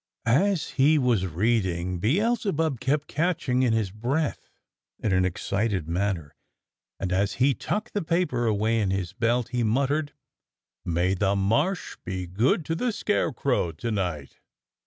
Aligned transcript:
As 0.25 0.67
he 0.69 0.97
was 0.97 1.27
reading, 1.27 1.99
Beelzebub 1.99 2.79
kept 2.79 3.07
catching 3.07 3.61
in 3.61 3.71
his 3.71 3.91
breath 3.91 4.49
in 4.97 5.13
an 5.13 5.25
excited 5.25 5.87
manner, 5.87 6.33
and 6.99 7.13
as 7.13 7.33
he 7.33 7.53
tucked 7.53 7.93
the 7.93 8.01
paper 8.01 8.47
away 8.47 8.79
in 8.79 8.89
his 8.89 9.13
belt 9.13 9.49
he 9.49 9.61
muttered: 9.61 10.13
"May 10.83 11.13
the 11.13 11.35
Marsh 11.35 11.97
be 12.03 12.25
good 12.25 12.65
to 12.65 12.73
the 12.75 12.91
Scarecrow 12.91 13.73
to 13.73 13.91
night!" 13.91 14.39